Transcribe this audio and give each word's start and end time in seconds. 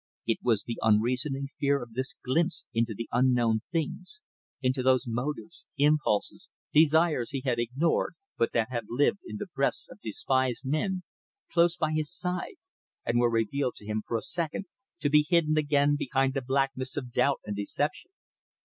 It 0.25 0.39
was 0.41 0.63
the 0.63 0.79
unreasoning 0.81 1.49
fear 1.59 1.79
of 1.79 1.93
this 1.93 2.15
glimpse 2.25 2.65
into 2.73 2.95
the 2.97 3.07
unknown 3.11 3.61
things, 3.71 4.19
into 4.59 4.81
those 4.81 5.05
motives, 5.07 5.67
impulses, 5.77 6.49
desires 6.73 7.29
he 7.29 7.41
had 7.45 7.59
ignored, 7.59 8.15
but 8.35 8.51
that 8.53 8.69
had 8.71 8.85
lived 8.89 9.19
in 9.27 9.37
the 9.37 9.45
breasts 9.53 9.87
of 9.91 9.99
despised 10.01 10.65
men, 10.65 11.03
close 11.53 11.77
by 11.77 11.91
his 11.91 12.11
side, 12.11 12.55
and 13.05 13.19
were 13.19 13.29
revealed 13.29 13.75
to 13.75 13.85
him 13.85 14.01
for 14.03 14.17
a 14.17 14.23
second, 14.23 14.65
to 15.01 15.09
be 15.11 15.27
hidden 15.29 15.55
again 15.55 15.97
behind 15.97 16.33
the 16.33 16.41
black 16.41 16.71
mists 16.75 16.97
of 16.97 17.11
doubt 17.13 17.39
and 17.45 17.55
deception. 17.55 18.09